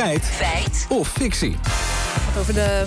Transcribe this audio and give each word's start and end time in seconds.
Feit. 0.00 0.24
Feit. 0.24 0.86
Of 0.88 1.08
fictie. 1.08 1.56
Het 1.60 2.38
over 2.38 2.54
de 2.54 2.86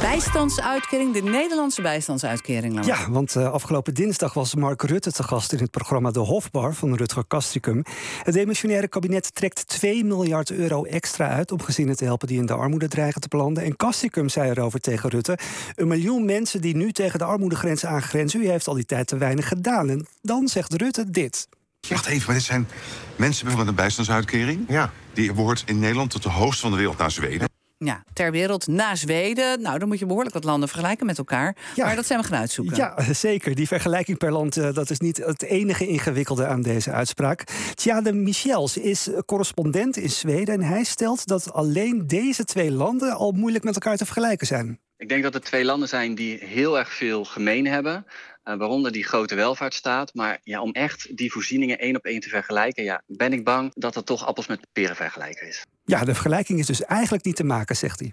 bijstandsuitkering, 0.00 1.14
de 1.14 1.22
Nederlandse 1.22 1.82
bijstandsuitkering. 1.82 2.84
Ja, 2.84 3.10
want 3.10 3.34
uh, 3.34 3.52
afgelopen 3.52 3.94
dinsdag 3.94 4.34
was 4.34 4.54
Mark 4.54 4.82
Rutte 4.82 5.12
te 5.12 5.22
gast 5.22 5.52
in 5.52 5.58
het 5.58 5.70
programma 5.70 6.10
De 6.10 6.18
Hofbar 6.18 6.74
van 6.74 6.94
Rutger 6.94 7.24
Kastricum. 7.26 7.82
Het 8.22 8.34
demissionaire 8.34 8.88
kabinet 8.88 9.34
trekt 9.34 9.68
2 9.68 10.04
miljard 10.04 10.50
euro 10.50 10.84
extra 10.84 11.28
uit 11.28 11.52
om 11.52 11.62
gezinnen 11.62 11.96
te 11.96 12.04
helpen 12.04 12.28
die 12.28 12.38
in 12.38 12.46
de 12.46 12.54
armoede 12.54 12.88
dreigen 12.88 13.20
te 13.20 13.28
belanden. 13.28 13.64
En 13.64 13.76
Kastricum 13.76 14.28
zei 14.28 14.50
erover 14.50 14.80
tegen 14.80 15.10
Rutte: 15.10 15.38
Een 15.74 15.88
miljoen 15.88 16.24
mensen 16.24 16.60
die 16.60 16.76
nu 16.76 16.92
tegen 16.92 17.18
de 17.18 17.24
armoedegrens 17.24 17.86
aangrenzen, 17.86 18.40
u 18.40 18.48
heeft 18.48 18.68
al 18.68 18.74
die 18.74 18.86
tijd 18.86 19.06
te 19.06 19.16
weinig 19.16 19.48
gedaan. 19.48 19.90
En 19.90 20.06
dan 20.22 20.48
zegt 20.48 20.74
Rutte 20.74 21.10
dit. 21.10 21.48
Wacht 21.88 22.06
even, 22.06 22.26
maar 22.26 22.34
dit 22.34 22.44
zijn 22.44 22.68
mensen 23.16 23.56
met 23.56 23.66
een 23.66 23.74
bijstandsuitkering. 23.74 24.64
Ja. 24.68 24.90
Die 25.12 25.32
behoort 25.32 25.62
in 25.66 25.78
Nederland 25.78 26.10
tot 26.10 26.22
de 26.22 26.28
hoogste 26.28 26.60
van 26.60 26.70
de 26.70 26.76
wereld 26.76 26.98
naar 26.98 27.10
Zweden. 27.10 27.48
Ja, 27.84 28.04
ter 28.12 28.30
wereld 28.30 28.66
na 28.66 28.94
Zweden. 28.94 29.62
Nou, 29.62 29.78
dan 29.78 29.88
moet 29.88 29.98
je 29.98 30.06
behoorlijk 30.06 30.34
wat 30.34 30.44
landen 30.44 30.68
vergelijken 30.68 31.06
met 31.06 31.18
elkaar. 31.18 31.56
Ja. 31.74 31.84
Maar 31.86 31.96
dat 31.96 32.06
zijn 32.06 32.20
we 32.20 32.26
gaan 32.26 32.38
uitzoeken. 32.38 32.76
Ja, 32.76 33.12
zeker. 33.12 33.54
Die 33.54 33.66
vergelijking 33.66 34.18
per 34.18 34.32
land, 34.32 34.56
uh, 34.56 34.72
dat 34.72 34.90
is 34.90 34.98
niet 34.98 35.16
het 35.16 35.42
enige 35.42 35.86
ingewikkelde 35.86 36.46
aan 36.46 36.62
deze 36.62 36.90
uitspraak. 36.90 37.44
Tjade 37.74 38.12
Michels 38.12 38.76
is 38.76 39.08
correspondent 39.26 39.96
in 39.96 40.10
Zweden 40.10 40.54
en 40.54 40.62
hij 40.62 40.84
stelt 40.84 41.26
dat 41.26 41.52
alleen 41.52 42.06
deze 42.06 42.44
twee 42.44 42.70
landen 42.70 43.12
al 43.12 43.32
moeilijk 43.32 43.64
met 43.64 43.74
elkaar 43.74 43.96
te 43.96 44.04
vergelijken 44.04 44.46
zijn. 44.46 44.80
Ik 44.96 45.08
denk 45.08 45.22
dat 45.22 45.34
het 45.34 45.44
twee 45.44 45.64
landen 45.64 45.88
zijn 45.88 46.14
die 46.14 46.38
heel 46.44 46.78
erg 46.78 46.92
veel 46.92 47.24
gemeen 47.24 47.66
hebben. 47.66 48.06
Uh, 48.44 48.56
waaronder 48.56 48.92
die 48.92 49.04
grote 49.04 49.34
welvaartsstaat. 49.34 50.14
Maar 50.14 50.40
ja, 50.42 50.62
om 50.62 50.72
echt 50.72 51.16
die 51.16 51.32
voorzieningen 51.32 51.78
één 51.78 51.96
op 51.96 52.04
één 52.04 52.20
te 52.20 52.28
vergelijken, 52.28 52.84
ja, 52.84 53.02
ben 53.06 53.32
ik 53.32 53.44
bang 53.44 53.72
dat 53.74 53.94
dat 53.94 54.06
toch 54.06 54.26
appels 54.26 54.46
met 54.46 54.66
peren 54.72 54.96
vergelijken 54.96 55.48
is. 55.48 55.64
Ja, 55.84 56.04
de 56.04 56.12
vergelijking 56.12 56.58
is 56.58 56.66
dus 56.66 56.84
eigenlijk 56.84 57.24
niet 57.24 57.36
te 57.36 57.44
maken, 57.44 57.76
zegt 57.76 58.00
hij. 58.00 58.12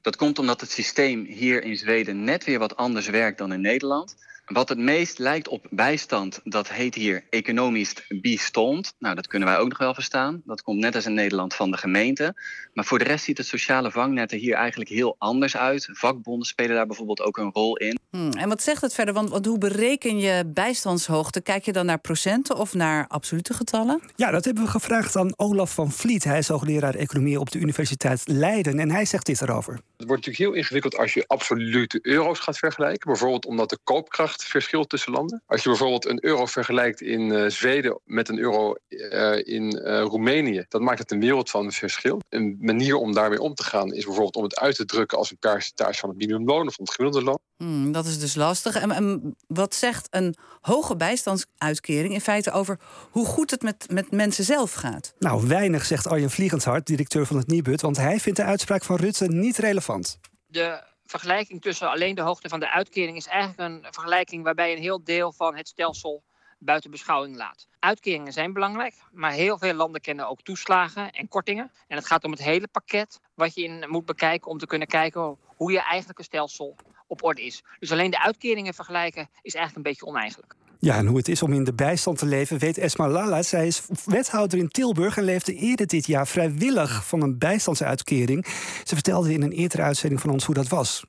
Dat 0.00 0.16
komt 0.16 0.38
omdat 0.38 0.60
het 0.60 0.70
systeem 0.70 1.24
hier 1.24 1.62
in 1.62 1.76
Zweden 1.76 2.24
net 2.24 2.44
weer 2.44 2.58
wat 2.58 2.76
anders 2.76 3.08
werkt 3.08 3.38
dan 3.38 3.52
in 3.52 3.60
Nederland. 3.60 4.16
Wat 4.44 4.68
het 4.68 4.78
meest 4.78 5.18
lijkt 5.18 5.48
op 5.48 5.66
bijstand, 5.70 6.40
dat 6.44 6.68
heet 6.68 6.94
hier 6.94 7.24
economisch 7.30 7.94
bistond. 8.08 8.94
Nou, 8.98 9.14
dat 9.14 9.26
kunnen 9.26 9.48
wij 9.48 9.58
ook 9.58 9.68
nog 9.68 9.78
wel 9.78 9.94
verstaan. 9.94 10.42
Dat 10.44 10.62
komt 10.62 10.80
net 10.80 10.94
als 10.94 11.06
in 11.06 11.14
Nederland 11.14 11.54
van 11.54 11.70
de 11.70 11.76
gemeente. 11.76 12.34
Maar 12.72 12.84
voor 12.84 12.98
de 12.98 13.04
rest 13.04 13.24
ziet 13.24 13.38
het 13.38 13.46
sociale 13.46 13.90
vangnet 13.90 14.32
er 14.32 14.38
hier 14.38 14.54
eigenlijk 14.54 14.90
heel 14.90 15.14
anders 15.18 15.56
uit. 15.56 15.88
Vakbonden 15.92 16.46
spelen 16.46 16.76
daar 16.76 16.86
bijvoorbeeld 16.86 17.20
ook 17.20 17.36
een 17.36 17.50
rol 17.52 17.76
in. 17.76 17.98
Hmm, 18.14 18.32
en 18.32 18.48
wat 18.48 18.62
zegt 18.62 18.82
het 18.82 18.94
verder? 18.94 19.14
Want, 19.14 19.30
want, 19.30 19.46
hoe 19.46 19.58
bereken 19.58 20.18
je 20.18 20.44
bijstandshoogte? 20.46 21.40
Kijk 21.40 21.64
je 21.64 21.72
dan 21.72 21.86
naar 21.86 21.98
procenten 21.98 22.56
of 22.56 22.74
naar 22.74 23.04
absolute 23.08 23.54
getallen? 23.54 24.00
Ja, 24.16 24.30
dat 24.30 24.44
hebben 24.44 24.64
we 24.64 24.70
gevraagd 24.70 25.16
aan 25.16 25.32
Olaf 25.36 25.74
van 25.74 25.90
Vliet. 25.90 26.24
Hij 26.24 26.38
is 26.38 26.48
hoogleraar 26.48 26.94
economie 26.94 27.40
op 27.40 27.50
de 27.50 27.58
Universiteit 27.58 28.22
Leiden. 28.24 28.78
En 28.78 28.90
hij 28.90 29.04
zegt 29.04 29.26
dit 29.26 29.40
erover. 29.40 29.72
Het 29.72 30.06
wordt 30.06 30.26
natuurlijk 30.26 30.38
heel 30.38 30.52
ingewikkeld 30.52 30.96
als 30.96 31.14
je 31.14 31.24
absolute 31.26 31.98
euro's 32.02 32.38
gaat 32.38 32.58
vergelijken. 32.58 33.10
Bijvoorbeeld 33.10 33.46
omdat 33.46 33.70
de 33.70 33.78
koopkracht 33.84 34.44
verschil 34.44 34.84
tussen 34.84 35.12
landen. 35.12 35.42
Als 35.46 35.62
je 35.62 35.68
bijvoorbeeld 35.68 36.06
een 36.06 36.24
euro 36.24 36.46
vergelijkt 36.46 37.00
in 37.00 37.20
uh, 37.20 37.48
Zweden 37.48 38.00
met 38.04 38.28
een 38.28 38.38
euro 38.38 38.74
uh, 38.88 39.38
in 39.42 39.76
uh, 39.76 40.00
Roemenië, 40.00 40.64
dat 40.68 40.80
maakt 40.80 40.98
het 40.98 41.10
een 41.10 41.20
wereld 41.20 41.50
van 41.50 41.72
verschil. 41.72 42.20
Een 42.28 42.56
manier 42.60 42.96
om 42.96 43.14
daarmee 43.14 43.40
om 43.40 43.54
te 43.54 43.62
gaan 43.62 43.92
is 43.92 44.04
bijvoorbeeld 44.04 44.36
om 44.36 44.42
het 44.42 44.58
uit 44.58 44.76
te 44.76 44.84
drukken 44.84 45.18
als 45.18 45.30
een 45.30 45.38
percentage 45.38 45.98
van 45.98 46.08
het 46.08 46.18
minimumloon 46.18 46.66
of 46.66 46.74
van 46.74 46.84
het 46.84 46.94
gemiddelde 46.94 47.26
loon. 47.26 47.38
Hmm, 47.64 47.92
dat 47.92 48.06
is 48.06 48.18
dus 48.18 48.34
lastig. 48.34 48.74
En, 48.74 48.90
en, 48.90 49.36
wat 49.46 49.74
zegt 49.74 50.06
een 50.10 50.36
hoge 50.60 50.96
bijstandsuitkering 50.96 52.14
in 52.14 52.20
feite 52.20 52.50
over 52.50 52.78
hoe 53.10 53.26
goed 53.26 53.50
het 53.50 53.62
met, 53.62 53.86
met 53.90 54.10
mensen 54.10 54.44
zelf 54.44 54.72
gaat? 54.72 55.14
Nou, 55.18 55.46
weinig, 55.48 55.84
zegt 55.84 56.06
Arjen 56.06 56.30
Vliegendhart, 56.30 56.86
directeur 56.86 57.26
van 57.26 57.36
het 57.36 57.46
Nibud, 57.46 57.80
want 57.80 57.96
hij 57.96 58.20
vindt 58.20 58.38
de 58.38 58.44
uitspraak 58.44 58.84
van 58.84 58.96
Rutte 58.96 59.26
niet 59.26 59.56
relevant. 59.56 60.18
De 60.46 60.82
vergelijking 61.04 61.62
tussen 61.62 61.90
alleen 61.90 62.14
de 62.14 62.20
hoogte 62.20 62.48
van 62.48 62.60
de 62.60 62.70
uitkering 62.70 63.16
is 63.16 63.26
eigenlijk 63.26 63.70
een 63.70 63.92
vergelijking 63.92 64.44
waarbij 64.44 64.72
een 64.72 64.82
heel 64.82 65.04
deel 65.04 65.32
van 65.32 65.56
het 65.56 65.68
stelsel 65.68 66.22
buiten 66.58 66.90
beschouwing 66.90 67.36
laat. 67.36 67.66
Uitkeringen 67.78 68.32
zijn 68.32 68.52
belangrijk, 68.52 68.94
maar 69.12 69.32
heel 69.32 69.58
veel 69.58 69.74
landen 69.74 70.00
kennen 70.00 70.28
ook 70.28 70.42
toeslagen 70.42 71.10
en 71.10 71.28
kortingen. 71.28 71.70
En 71.88 71.96
het 71.96 72.06
gaat 72.06 72.24
om 72.24 72.30
het 72.30 72.42
hele 72.42 72.68
pakket 72.68 73.20
wat 73.34 73.54
je 73.54 73.62
in 73.62 73.84
moet 73.88 74.04
bekijken 74.04 74.50
om 74.50 74.58
te 74.58 74.66
kunnen 74.66 74.88
kijken 74.88 75.38
hoe 75.56 75.72
je 75.72 75.82
eigenlijke 75.82 76.22
stelsel 76.22 76.76
op 77.14 77.24
orde 77.24 77.42
is. 77.42 77.62
Dus 77.78 77.92
alleen 77.92 78.10
de 78.10 78.22
uitkeringen 78.22 78.74
vergelijken 78.74 79.28
is 79.42 79.54
eigenlijk 79.54 79.86
een 79.86 79.92
beetje 79.92 80.06
oneigenlijk. 80.06 80.54
Ja, 80.78 80.96
en 80.96 81.06
hoe 81.06 81.16
het 81.16 81.28
is 81.28 81.42
om 81.42 81.52
in 81.52 81.64
de 81.64 81.74
bijstand 81.74 82.18
te 82.18 82.26
leven, 82.26 82.58
weet 82.58 82.78
Esma 82.78 83.08
Lala. 83.08 83.42
Zij 83.42 83.66
is 83.66 83.82
wethouder 84.04 84.58
in 84.58 84.68
Tilburg 84.68 85.16
en 85.16 85.24
leefde 85.24 85.54
eerder 85.54 85.86
dit 85.86 86.06
jaar 86.06 86.26
vrijwillig 86.26 87.06
van 87.06 87.22
een 87.22 87.38
bijstandsuitkering. 87.38 88.46
Ze 88.84 88.94
vertelde 88.94 89.32
in 89.32 89.42
een 89.42 89.52
eerdere 89.52 89.82
uitzending 89.82 90.20
van 90.20 90.30
ons 90.30 90.44
hoe 90.44 90.54
dat 90.54 90.68
was. 90.68 91.04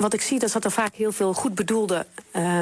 Wat 0.00 0.12
ik 0.12 0.20
zie, 0.20 0.40
is 0.40 0.52
dat 0.52 0.64
er 0.64 0.70
vaak 0.70 0.94
heel 0.94 1.12
veel 1.12 1.32
goed 1.34 1.54
bedoelde 1.54 2.06
uh, 2.36 2.60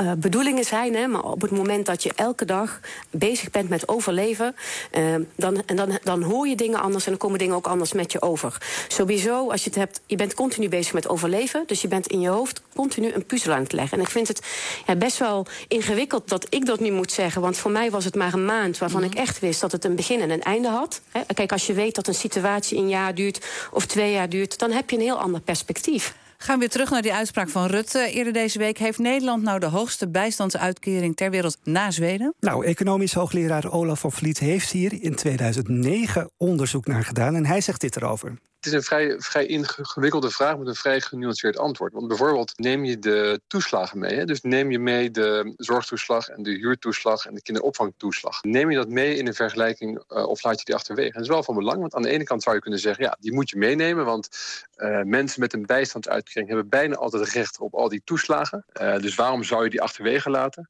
uh, 0.00 0.12
bedoelingen 0.16 0.64
zijn. 0.64 0.94
Hè, 0.94 1.06
maar 1.06 1.22
op 1.24 1.40
het 1.40 1.50
moment 1.50 1.86
dat 1.86 2.02
je 2.02 2.12
elke 2.16 2.44
dag 2.44 2.80
bezig 3.10 3.50
bent 3.50 3.68
met 3.68 3.88
overleven... 3.88 4.56
Uh, 4.92 5.14
dan, 5.36 5.62
en 5.66 5.76
dan, 5.76 5.98
dan 6.02 6.22
hoor 6.22 6.48
je 6.48 6.56
dingen 6.56 6.80
anders 6.80 7.04
en 7.04 7.10
dan 7.10 7.20
komen 7.20 7.38
dingen 7.38 7.54
ook 7.54 7.66
anders 7.66 7.92
met 7.92 8.12
je 8.12 8.22
over. 8.22 8.62
Sowieso, 8.88 9.50
als 9.50 9.64
je 9.64 9.68
het 9.68 9.78
hebt, 9.78 10.00
je 10.06 10.16
bent 10.16 10.34
continu 10.34 10.68
bezig 10.68 10.92
met 10.92 11.08
overleven. 11.08 11.64
Dus 11.66 11.82
je 11.82 11.88
bent 11.88 12.06
in 12.06 12.20
je 12.20 12.28
hoofd 12.28 12.62
continu 12.74 13.12
een 13.12 13.26
puzzel 13.26 13.52
aan 13.52 13.62
het 13.62 13.72
leggen. 13.72 13.98
En 13.98 14.04
ik 14.04 14.10
vind 14.10 14.28
het 14.28 14.46
ja, 14.86 14.96
best 14.96 15.18
wel 15.18 15.46
ingewikkeld 15.68 16.28
dat 16.28 16.46
ik 16.48 16.66
dat 16.66 16.80
nu 16.80 16.90
moet 16.90 17.12
zeggen. 17.12 17.42
Want 17.42 17.56
voor 17.56 17.70
mij 17.70 17.90
was 17.90 18.04
het 18.04 18.14
maar 18.14 18.34
een 18.34 18.44
maand 18.44 18.78
waarvan 18.78 19.00
mm 19.00 19.06
-hmm. 19.06 19.16
ik 19.16 19.22
echt 19.22 19.38
wist... 19.38 19.60
dat 19.60 19.72
het 19.72 19.84
een 19.84 19.96
begin 19.96 20.20
en 20.20 20.30
een 20.30 20.42
einde 20.42 20.68
had. 20.68 21.00
Hè. 21.10 21.20
Kijk, 21.34 21.52
als 21.52 21.66
je 21.66 21.72
weet 21.72 21.94
dat 21.94 22.06
een 22.06 22.14
situatie 22.14 22.78
een 22.78 22.88
jaar 22.88 23.14
duurt 23.14 23.46
of 23.70 23.86
twee 23.86 24.12
jaar 24.12 24.28
duurt... 24.28 24.58
dan 24.58 24.70
heb 24.70 24.90
je 24.90 24.96
een 24.96 25.02
heel 25.02 25.20
ander 25.20 25.40
perspectief. 25.40 26.14
Gaan 26.38 26.54
we 26.54 26.60
weer 26.60 26.70
terug 26.70 26.90
naar 26.90 27.02
die 27.02 27.14
uitspraak 27.14 27.48
van 27.48 27.66
Rutte 27.66 28.10
eerder 28.10 28.32
deze 28.32 28.58
week. 28.58 28.78
Heeft 28.78 28.98
Nederland 28.98 29.42
nou 29.42 29.58
de 29.58 29.66
hoogste 29.66 30.08
bijstandsuitkering 30.08 31.16
ter 31.16 31.30
wereld 31.30 31.58
na 31.62 31.90
Zweden? 31.90 32.34
Nou, 32.40 32.64
economisch 32.64 33.12
hoogleraar 33.12 33.72
Olaf 33.72 34.00
van 34.00 34.12
Vliet 34.12 34.38
heeft 34.38 34.70
hier 34.70 35.02
in 35.02 35.14
2009 35.14 36.30
onderzoek 36.36 36.86
naar 36.86 37.04
gedaan. 37.04 37.34
En 37.34 37.46
hij 37.46 37.60
zegt 37.60 37.80
dit 37.80 37.96
erover. 37.96 38.38
Het 38.66 38.74
is 38.74 38.80
een 38.80 38.86
vrij, 38.86 39.14
vrij 39.18 39.46
ingewikkelde 39.46 40.30
vraag 40.30 40.58
met 40.58 40.66
een 40.66 40.74
vrij 40.74 41.00
genuanceerd 41.00 41.58
antwoord. 41.58 41.92
Want 41.92 42.08
bijvoorbeeld 42.08 42.52
neem 42.58 42.84
je 42.84 42.98
de 42.98 43.40
toeslagen 43.46 43.98
mee. 43.98 44.14
Hè? 44.14 44.24
Dus 44.24 44.40
neem 44.40 44.70
je 44.70 44.78
mee 44.78 45.10
de 45.10 45.54
zorgtoeslag 45.56 46.28
en 46.28 46.42
de 46.42 46.50
huurtoeslag 46.50 47.26
en 47.26 47.34
de 47.34 47.42
kinderopvangtoeslag. 47.42 48.42
Neem 48.42 48.70
je 48.70 48.76
dat 48.76 48.88
mee 48.88 49.16
in 49.16 49.26
een 49.26 49.34
vergelijking 49.34 50.04
uh, 50.08 50.26
of 50.28 50.42
laat 50.42 50.58
je 50.58 50.64
die 50.64 50.74
achterwege? 50.74 51.12
Dat 51.12 51.22
is 51.22 51.28
wel 51.28 51.42
van 51.42 51.54
belang, 51.54 51.80
want 51.80 51.94
aan 51.94 52.02
de 52.02 52.08
ene 52.08 52.24
kant 52.24 52.42
zou 52.42 52.54
je 52.54 52.60
kunnen 52.60 52.80
zeggen... 52.80 53.04
ja, 53.04 53.16
die 53.20 53.32
moet 53.32 53.50
je 53.50 53.56
meenemen, 53.56 54.04
want 54.04 54.28
uh, 54.76 55.02
mensen 55.02 55.40
met 55.40 55.52
een 55.52 55.66
bijstandsuitkering... 55.66 56.48
hebben 56.48 56.68
bijna 56.68 56.94
altijd 56.94 57.28
recht 57.28 57.60
op 57.60 57.74
al 57.74 57.88
die 57.88 58.02
toeslagen. 58.04 58.64
Uh, 58.80 58.98
dus 58.98 59.14
waarom 59.14 59.44
zou 59.44 59.64
je 59.64 59.70
die 59.70 59.82
achterwege 59.82 60.30
laten? 60.30 60.68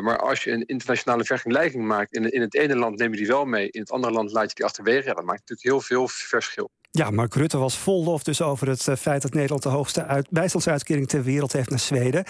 maar 0.00 0.18
als 0.18 0.44
je 0.44 0.50
een 0.50 0.66
internationale 0.66 1.24
vergelijking 1.24 1.84
maakt... 1.84 2.14
In, 2.14 2.30
in 2.32 2.40
het 2.40 2.54
ene 2.54 2.76
land 2.76 2.98
neem 2.98 3.10
je 3.10 3.16
die 3.16 3.26
wel 3.26 3.44
mee, 3.44 3.70
in 3.70 3.80
het 3.80 3.90
andere 3.90 4.12
land 4.12 4.32
laat 4.32 4.48
je 4.48 4.54
die 4.54 4.64
achterwege... 4.64 5.08
ja, 5.08 5.14
dat 5.14 5.24
maakt 5.24 5.40
natuurlijk 5.40 5.68
heel 5.68 5.80
veel 5.80 6.08
verschil. 6.08 6.70
Ja, 6.96 7.10
Mark 7.10 7.34
Rutte 7.34 7.58
was 7.58 7.78
vol 7.78 8.04
lof 8.04 8.22
dus 8.22 8.42
over 8.42 8.68
het 8.68 8.88
feit 8.98 9.22
dat 9.22 9.34
Nederland 9.34 9.62
de 9.62 9.68
hoogste 9.68 10.04
uit, 10.04 10.26
bijstandsuitkering 10.30 11.08
ter 11.08 11.22
wereld 11.22 11.52
heeft 11.52 11.70
naar 11.70 11.78
Zweden. 11.78 12.24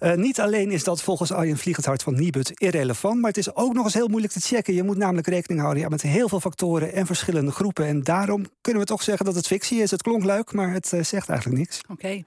Uh, 0.00 0.14
niet 0.14 0.40
alleen 0.40 0.70
is 0.70 0.84
dat 0.84 1.02
volgens 1.02 1.32
Arjen 1.32 1.58
Vliegendhart 1.58 2.02
van 2.02 2.14
Nibud 2.14 2.50
irrelevant, 2.54 3.20
maar 3.20 3.28
het 3.28 3.38
is 3.38 3.54
ook 3.54 3.74
nog 3.74 3.84
eens 3.84 3.94
heel 3.94 4.08
moeilijk 4.08 4.32
te 4.32 4.40
checken. 4.40 4.74
Je 4.74 4.82
moet 4.82 4.96
namelijk 4.96 5.26
rekening 5.26 5.60
houden 5.60 5.90
met 5.90 6.02
heel 6.02 6.28
veel 6.28 6.40
factoren 6.40 6.92
en 6.92 7.06
verschillende 7.06 7.50
groepen. 7.50 7.86
En 7.86 8.02
daarom 8.02 8.46
kunnen 8.60 8.82
we 8.82 8.88
toch 8.88 9.02
zeggen 9.02 9.24
dat 9.24 9.34
het 9.34 9.46
fictie 9.46 9.82
is. 9.82 9.90
Het 9.90 10.02
klonk 10.02 10.24
leuk, 10.24 10.52
maar 10.52 10.72
het 10.72 10.92
uh, 10.92 11.02
zegt 11.02 11.28
eigenlijk 11.28 11.58
niks. 11.58 11.80
Oké. 11.88 12.22